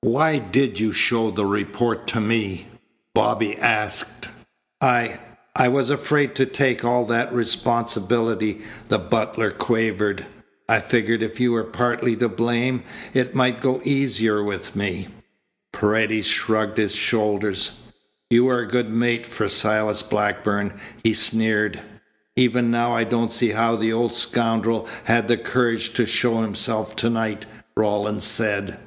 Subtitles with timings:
[0.00, 2.66] "Why did you show the report to me?"
[3.14, 4.28] Bobby asked.
[4.80, 5.20] "I
[5.54, 10.26] I was afraid to take all that responsibility," the butler quavered.
[10.68, 12.82] "I figured if you were partly to blame
[13.14, 15.06] it might go easier with me."
[15.72, 17.78] Paredes shrugged his shoulders.
[18.28, 20.72] "You were a good mate for Silas Blackburn,"
[21.04, 21.80] he sneered.
[22.34, 26.96] "Even now I don't see how that old scoundrel had the courage to show himself
[26.96, 27.46] to night,"
[27.76, 28.80] Rawlins said.